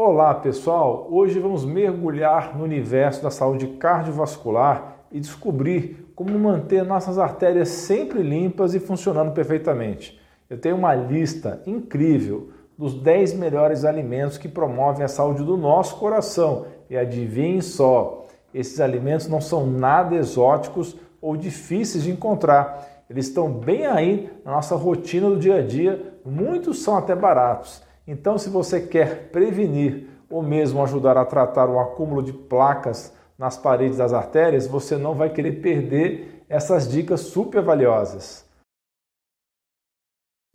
[0.00, 7.18] Olá pessoal, hoje vamos mergulhar no universo da saúde cardiovascular e descobrir como manter nossas
[7.18, 10.16] artérias sempre limpas e funcionando perfeitamente.
[10.48, 15.96] Eu tenho uma lista incrível dos 10 melhores alimentos que promovem a saúde do nosso
[15.96, 18.24] coração e adivinhem só,
[18.54, 23.02] esses alimentos não são nada exóticos ou difíceis de encontrar.
[23.10, 27.87] Eles estão bem aí na nossa rotina do dia a dia, muitos são até baratos.
[28.10, 33.58] Então, se você quer prevenir ou mesmo ajudar a tratar o acúmulo de placas nas
[33.58, 38.48] paredes das artérias, você não vai querer perder essas dicas super valiosas.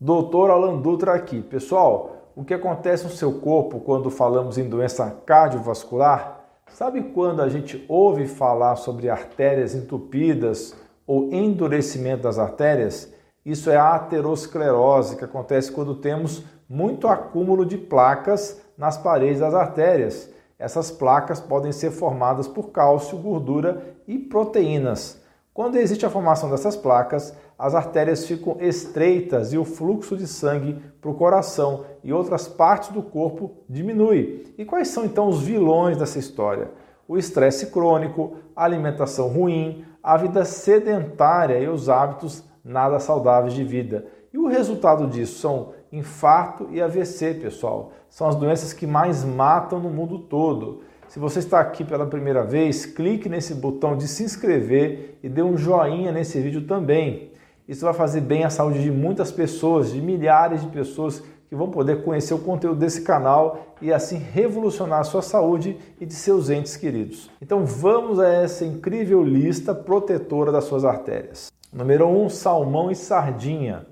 [0.00, 1.40] Doutor Alan Dutra aqui.
[1.40, 6.44] Pessoal, o que acontece no seu corpo quando falamos em doença cardiovascular?
[6.66, 10.74] Sabe quando a gente ouve falar sobre artérias entupidas
[11.06, 13.14] ou endurecimento das artérias?
[13.46, 19.54] Isso é a aterosclerose que acontece quando temos muito acúmulo de placas nas paredes das
[19.54, 20.28] artérias.
[20.58, 25.22] Essas placas podem ser formadas por cálcio, gordura e proteínas.
[25.54, 30.82] Quando existe a formação dessas placas, as artérias ficam estreitas e o fluxo de sangue
[31.00, 34.52] para o coração e outras partes do corpo diminui.
[34.58, 36.72] E quais são então os vilões dessa história?
[37.06, 43.62] O estresse crônico, a alimentação ruim, a vida sedentária e os hábitos nada saudáveis de
[43.62, 44.06] vida.
[44.32, 47.92] E o resultado disso são infarto e AVC, pessoal.
[48.10, 50.82] São as doenças que mais matam no mundo todo.
[51.08, 55.42] Se você está aqui pela primeira vez, clique nesse botão de se inscrever e dê
[55.42, 57.30] um joinha nesse vídeo também.
[57.68, 61.70] Isso vai fazer bem à saúde de muitas pessoas, de milhares de pessoas que vão
[61.70, 66.50] poder conhecer o conteúdo desse canal e assim revolucionar a sua saúde e de seus
[66.50, 67.30] entes queridos.
[67.40, 71.48] Então vamos a essa incrível lista protetora das suas artérias.
[71.72, 73.86] Número 1, um, salmão e sardinha.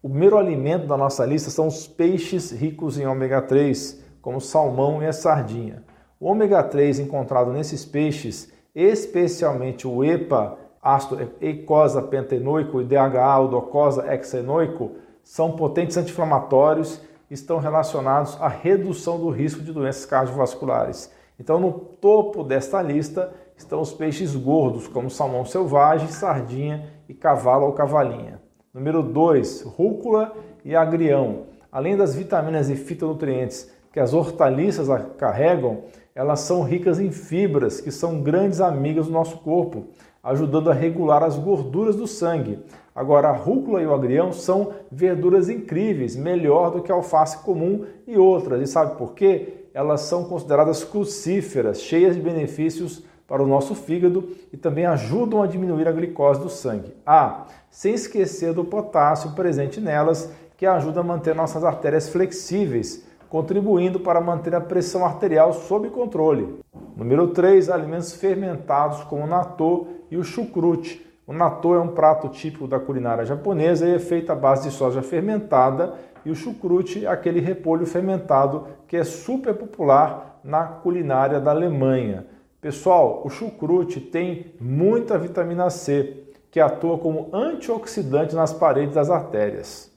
[0.00, 4.40] O primeiro alimento da nossa lista são os peixes ricos em ômega 3, como o
[4.40, 5.82] salmão e a sardinha.
[6.20, 13.48] O ômega 3 encontrado nesses peixes, especialmente o EPA, ácido eicosa pentenoico e DHA, o
[13.48, 14.92] docosa hexenoico,
[15.22, 21.12] são potentes anti-inflamatórios e estão relacionados à redução do risco de doenças cardiovasculares.
[21.38, 27.66] Então, no topo desta lista estão os peixes gordos, como salmão selvagem, sardinha e cavalo
[27.66, 28.40] ou cavalinha.
[28.72, 30.32] Número 2, rúcula
[30.64, 31.46] e agrião.
[31.72, 37.90] Além das vitaminas e fitonutrientes que as hortaliças carregam, elas são ricas em fibras, que
[37.90, 39.86] são grandes amigas do nosso corpo,
[40.22, 42.58] ajudando a regular as gorduras do sangue.
[42.94, 47.84] Agora, a rúcula e o agrião são verduras incríveis, melhor do que a alface comum
[48.06, 48.60] e outras.
[48.60, 49.68] E sabe por quê?
[49.72, 55.46] Elas são consideradas crucíferas, cheias de benefícios para o nosso fígado e também ajudam a
[55.46, 56.96] diminuir a glicose do sangue.
[57.06, 64.00] Ah, sem esquecer do potássio presente nelas, que ajuda a manter nossas artérias flexíveis, contribuindo
[64.00, 66.58] para manter a pressão arterial sob controle.
[66.96, 71.06] Número 3, alimentos fermentados como o natô e o chucrute.
[71.26, 74.74] O natô é um prato típico da culinária japonesa e é feito à base de
[74.74, 75.94] soja fermentada
[76.24, 82.26] e o chucrute é aquele repolho fermentado que é super popular na culinária da Alemanha.
[82.68, 89.90] Pessoal, o chucrute tem muita vitamina C, que atua como antioxidante nas paredes das artérias.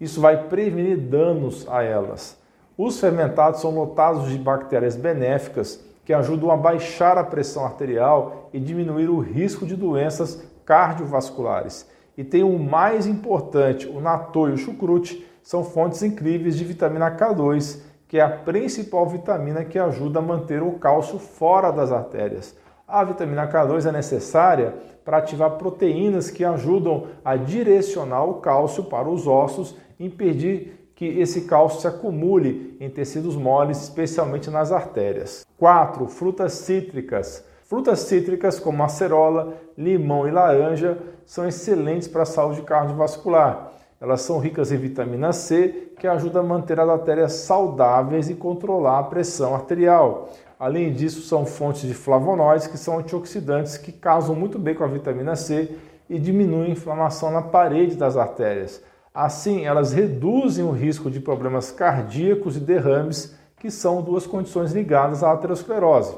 [0.00, 2.38] Isso vai prevenir danos a elas.
[2.78, 8.60] Os fermentados são lotados de bactérias benéficas que ajudam a baixar a pressão arterial e
[8.60, 11.84] diminuir o risco de doenças cardiovasculares.
[12.16, 17.10] E tem o mais importante, o natô e o chucrute são fontes incríveis de vitamina
[17.10, 17.80] K2
[18.14, 22.56] que é a principal vitamina que ajuda a manter o cálcio fora das artérias.
[22.86, 24.72] A vitamina K2 é necessária
[25.04, 31.40] para ativar proteínas que ajudam a direcionar o cálcio para os ossos impedir que esse
[31.40, 35.44] cálcio se acumule em tecidos moles, especialmente nas artérias.
[35.58, 36.06] 4.
[36.06, 37.44] Frutas cítricas.
[37.64, 43.72] Frutas cítricas como acerola, limão e laranja são excelentes para a saúde cardiovascular.
[44.04, 48.98] Elas são ricas em vitamina C, que ajuda a manter as artérias saudáveis e controlar
[48.98, 50.28] a pressão arterial.
[50.58, 54.88] Além disso, são fontes de flavonoides, que são antioxidantes que casam muito bem com a
[54.88, 55.74] vitamina C
[56.06, 58.82] e diminuem a inflamação na parede das artérias.
[59.14, 65.22] Assim, elas reduzem o risco de problemas cardíacos e derrames, que são duas condições ligadas
[65.22, 66.14] à aterosclerose.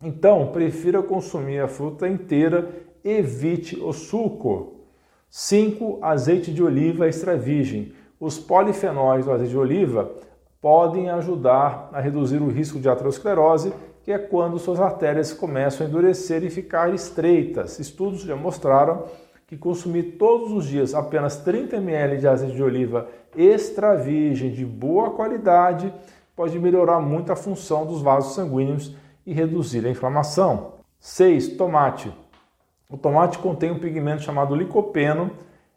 [0.00, 2.70] Então, prefira consumir a fruta inteira,
[3.02, 4.79] evite o suco.
[5.30, 6.00] 5.
[6.02, 7.92] Azeite de oliva extra virgem.
[8.18, 10.10] Os polifenóis do azeite de oliva
[10.60, 13.72] podem ajudar a reduzir o risco de aterosclerose,
[14.02, 17.78] que é quando suas artérias começam a endurecer e ficar estreitas.
[17.78, 19.04] Estudos já mostraram
[19.46, 24.66] que consumir todos os dias apenas 30 ml de azeite de oliva extra virgem de
[24.66, 25.92] boa qualidade
[26.34, 30.74] pode melhorar muito a função dos vasos sanguíneos e reduzir a inflamação.
[30.98, 31.56] 6.
[31.56, 32.12] Tomate.
[32.90, 35.30] O tomate contém um pigmento chamado licopeno,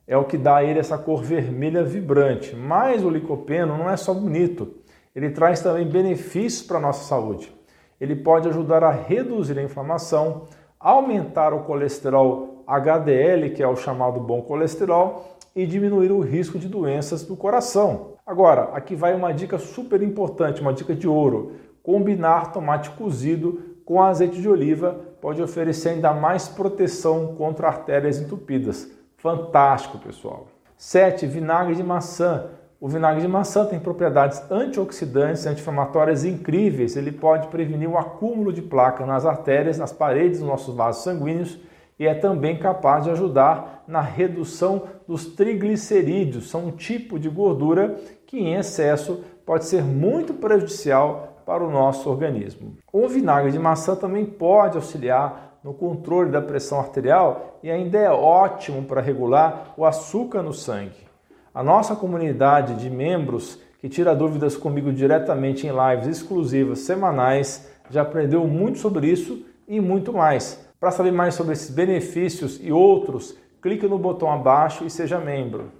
[0.08, 2.56] é o que dá a ele essa cor vermelha vibrante.
[2.56, 4.74] Mas o licopeno não é só bonito,
[5.16, 7.54] ele traz também benefícios para a nossa saúde.
[8.02, 10.48] Ele pode ajudar a reduzir a inflamação,
[10.80, 16.68] aumentar o colesterol HDL, que é o chamado bom colesterol, e diminuir o risco de
[16.68, 18.14] doenças do coração.
[18.26, 21.52] Agora, aqui vai uma dica super importante, uma dica de ouro.
[21.84, 28.92] Combinar tomate cozido com azeite de oliva pode oferecer ainda mais proteção contra artérias entupidas.
[29.18, 30.48] Fantástico, pessoal.
[30.78, 31.26] 7.
[31.26, 32.50] Vinagre de maçã.
[32.80, 36.98] O vinagre de maçã tem propriedades antioxidantes anti-inflamatórias incríveis.
[36.98, 41.58] Ele pode prevenir o acúmulo de placa nas artérias, nas paredes dos nossos vasos sanguíneos
[41.98, 46.50] e é também capaz de ajudar na redução dos triglicerídeos.
[46.50, 52.10] São um tipo de gordura que em excesso pode ser muito prejudicial para o nosso
[52.10, 52.76] organismo.
[52.92, 58.10] O vinagre de maçã também pode auxiliar no controle da pressão arterial e ainda é
[58.10, 61.08] ótimo para regular o açúcar no sangue.
[61.54, 68.02] A nossa comunidade de membros que tira dúvidas comigo diretamente em lives exclusivas semanais já
[68.02, 70.66] aprendeu muito sobre isso e muito mais.
[70.80, 75.72] Para saber mais sobre esses benefícios e outros, clique no botão abaixo e seja membro.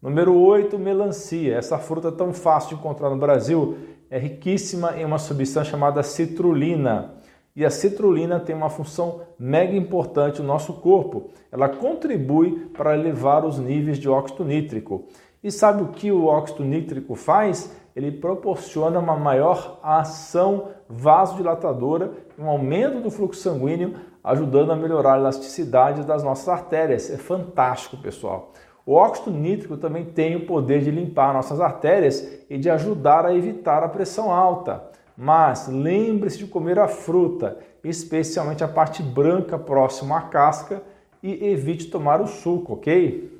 [0.00, 1.56] Número 8, melancia.
[1.56, 3.76] Essa fruta tão fácil de encontrar no Brasil
[4.12, 7.14] é riquíssima em uma substância chamada citrulina.
[7.56, 11.30] E a citrulina tem uma função mega importante no nosso corpo.
[11.50, 15.06] Ela contribui para elevar os níveis de óxido nítrico.
[15.42, 17.74] E sabe o que o óxido nítrico faz?
[17.96, 25.18] Ele proporciona uma maior ação vasodilatadora, um aumento do fluxo sanguíneo, ajudando a melhorar a
[25.18, 27.10] elasticidade das nossas artérias.
[27.10, 28.52] É fantástico, pessoal.
[28.84, 33.34] O óxido nítrico também tem o poder de limpar nossas artérias e de ajudar a
[33.34, 34.82] evitar a pressão alta.
[35.16, 40.82] Mas lembre-se de comer a fruta, especialmente a parte branca próxima à casca,
[41.22, 43.30] e evite tomar o suco, ok?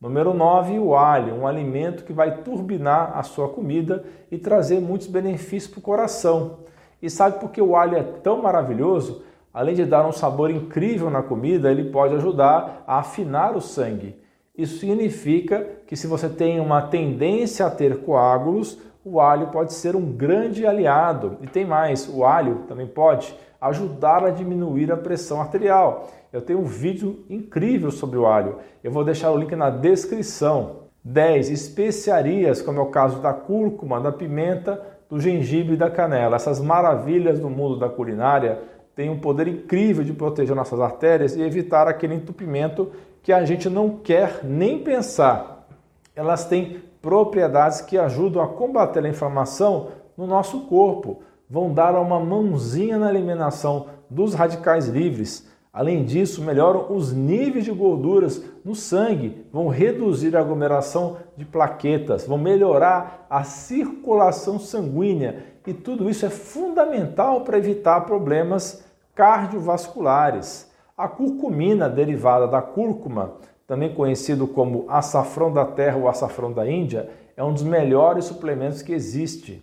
[0.00, 5.06] Número 9, o alho, um alimento que vai turbinar a sua comida e trazer muitos
[5.06, 6.58] benefícios para o coração.
[7.00, 9.24] E sabe por que o alho é tão maravilhoso?
[9.52, 14.14] Além de dar um sabor incrível na comida, ele pode ajudar a afinar o sangue.
[14.58, 19.94] Isso significa que se você tem uma tendência a ter coágulos, o alho pode ser
[19.94, 21.36] um grande aliado.
[21.40, 26.08] E tem mais, o alho também pode ajudar a diminuir a pressão arterial.
[26.32, 28.56] Eu tenho um vídeo incrível sobre o alho.
[28.82, 30.88] Eu vou deixar o link na descrição.
[31.04, 31.50] 10.
[31.50, 36.34] Especiarias, como é o caso da cúrcuma, da pimenta, do gengibre e da canela.
[36.34, 38.58] Essas maravilhas do mundo da culinária
[38.98, 42.90] têm um poder incrível de proteger nossas artérias e evitar aquele entupimento
[43.22, 45.68] que a gente não quer nem pensar.
[46.16, 52.18] Elas têm propriedades que ajudam a combater a inflamação no nosso corpo, vão dar uma
[52.18, 55.46] mãozinha na eliminação dos radicais livres.
[55.72, 62.26] Além disso, melhoram os níveis de gorduras no sangue, vão reduzir a aglomeração de plaquetas,
[62.26, 68.87] vão melhorar a circulação sanguínea e tudo isso é fundamental para evitar problemas
[69.18, 70.70] cardiovasculares.
[70.96, 73.32] A curcumina, derivada da cúrcuma,
[73.66, 78.80] também conhecido como açafrão da terra ou açafrão da Índia, é um dos melhores suplementos
[78.80, 79.60] que existe.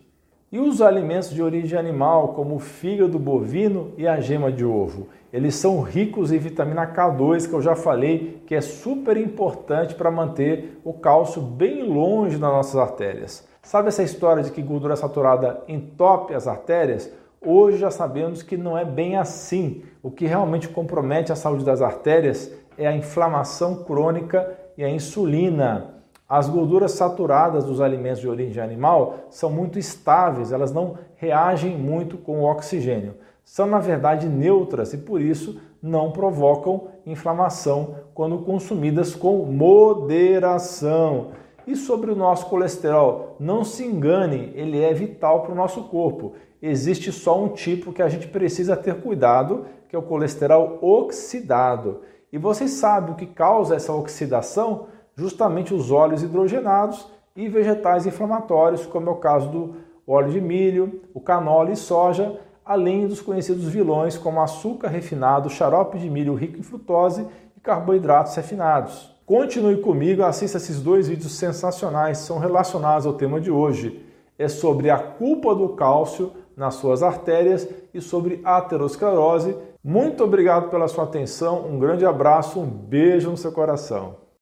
[0.52, 5.08] E os alimentos de origem animal, como o fígado bovino e a gema de ovo,
[5.32, 10.10] eles são ricos em vitamina K2, que eu já falei que é super importante para
[10.10, 13.48] manter o cálcio bem longe das nossas artérias.
[13.62, 17.10] Sabe essa história de que gordura saturada entope as artérias?
[17.40, 19.82] Hoje já sabemos que não é bem assim.
[20.02, 25.94] O que realmente compromete a saúde das artérias é a inflamação crônica e a insulina.
[26.28, 32.18] As gorduras saturadas dos alimentos de origem animal são muito estáveis, elas não reagem muito
[32.18, 33.14] com o oxigênio.
[33.44, 41.28] São, na verdade, neutras e por isso não provocam inflamação quando consumidas com moderação.
[41.66, 46.34] E sobre o nosso colesterol, não se engane, ele é vital para o nosso corpo
[46.60, 52.00] existe só um tipo que a gente precisa ter cuidado, que é o colesterol oxidado.
[52.32, 54.88] E vocês sabem o que causa essa oxidação?
[55.14, 61.00] Justamente os óleos hidrogenados e vegetais inflamatórios, como é o caso do óleo de milho,
[61.14, 66.58] o canola e soja, além dos conhecidos vilões como açúcar refinado, xarope de milho rico
[66.58, 69.15] em frutose e carboidratos refinados.
[69.26, 74.00] Continue comigo, assista esses dois vídeos sensacionais, são relacionados ao tema de hoje.
[74.38, 79.56] É sobre a culpa do cálcio nas suas artérias e sobre aterosclerose.
[79.82, 84.25] Muito obrigado pela sua atenção, um grande abraço, um beijo no seu coração.